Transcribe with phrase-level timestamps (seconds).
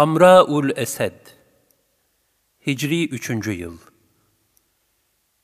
[0.00, 1.12] Hamraul Esed
[2.66, 3.46] Hicri 3.
[3.46, 3.76] Yıl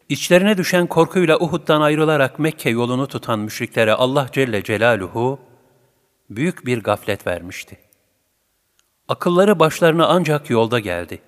[0.09, 5.39] İçlerine düşen korkuyla Uhud'dan ayrılarak Mekke yolunu tutan müşriklere Allah Celle Celaluhu
[6.31, 7.79] büyük bir gaflet vermişti.
[9.09, 11.21] Akılları başlarına ancak yolda geldi.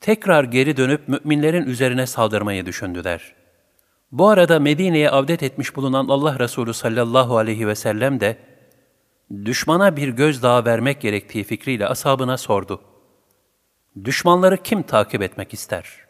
[0.00, 3.34] Tekrar geri dönüp müminlerin üzerine saldırmayı düşündüler.
[4.12, 8.55] Bu arada Medine'ye avdet etmiş bulunan Allah Resulü sallallahu aleyhi ve sellem de
[9.30, 12.80] düşmana bir gözdağı vermek gerektiği fikriyle ashabına sordu.
[14.04, 16.06] Düşmanları kim takip etmek ister?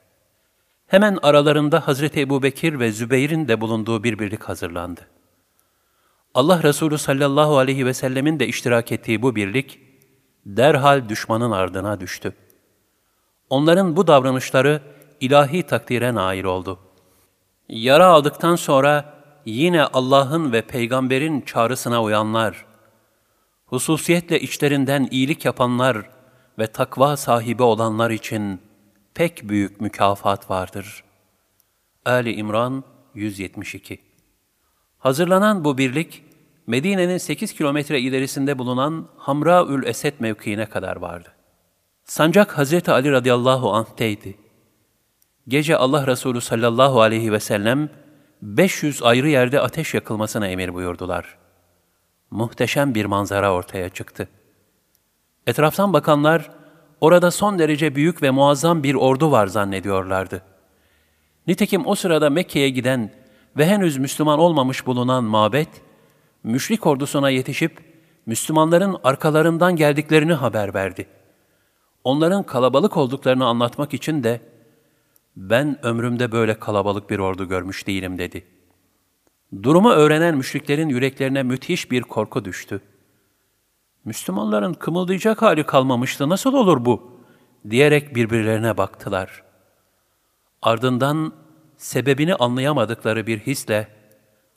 [0.87, 5.01] Hemen aralarında Hazreti Ebu Bekir ve Zübeyir'in de bulunduğu bir birlik hazırlandı.
[6.35, 9.81] Allah Resulü sallallahu aleyhi ve sellemin de iştirak ettiği bu birlik,
[10.47, 12.33] derhal düşmanın ardına düştü.
[13.51, 14.83] Onların bu davranışları
[15.21, 16.79] ilahi takdire nail oldu.
[17.69, 22.65] Yara aldıktan sonra yine Allah'ın ve peygamberin çağrısına uyanlar,
[23.67, 26.11] hususiyetle içlerinden iyilik yapanlar
[26.59, 28.61] ve takva sahibi olanlar için
[29.15, 31.05] pek büyük mükafat vardır.
[32.05, 33.99] Ali İmran 172
[34.99, 36.23] Hazırlanan bu birlik,
[36.67, 41.33] Medine'nin 8 kilometre ilerisinde bulunan Hamraül Esed mevkiine kadar vardı.
[42.05, 44.37] Sancak Hazreti Ali radıyallahu anh'teydi.
[45.49, 47.91] Gece Allah Resulü sallallahu aleyhi ve sellem
[48.43, 51.46] 500 ayrı yerde ateş yakılmasına emir buyurdular.
[52.31, 54.29] Muhteşem bir manzara ortaya çıktı.
[55.47, 56.51] Etraftan bakanlar
[57.01, 60.43] orada son derece büyük ve muazzam bir ordu var zannediyorlardı.
[61.47, 63.11] Nitekim o sırada Mekke'ye giden
[63.57, 65.69] ve henüz Müslüman olmamış bulunan mabet,
[66.45, 67.79] müşrik ordusuna yetişip
[68.27, 71.07] Müslümanların arkalarından geldiklerini haber verdi.
[72.05, 74.41] Onların kalabalık olduklarını anlatmak için de
[75.37, 78.56] ben ömrümde böyle kalabalık bir ordu görmüş değilim dedi.
[79.63, 82.81] Durumu öğrenen müşriklerin yüreklerine müthiş bir korku düştü.
[84.05, 87.17] Müslümanların kımıldayacak hali kalmamıştı, nasıl olur bu?
[87.71, 89.43] diyerek birbirlerine baktılar.
[90.63, 91.33] Ardından
[91.77, 93.89] sebebini anlayamadıkları bir hisle,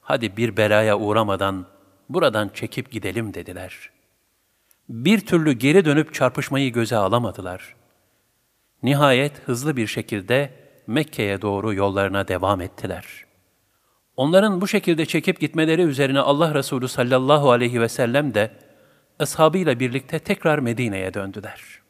[0.02, 1.66] hadi bir belaya uğramadan
[2.10, 3.90] buradan çekip gidelim dediler.
[4.90, 7.76] Bir türlü geri dönüp çarpışmayı göze alamadılar.
[8.84, 10.54] Nihayet hızlı bir şekilde
[10.88, 13.29] Mekke'ye doğru yollarına devam ettiler.
[14.20, 18.52] Onların bu şekilde çekip gitmeleri üzerine Allah Resulü sallallahu aleyhi ve sellem de
[19.20, 21.89] ashabıyla birlikte tekrar Medine'ye döndüler.''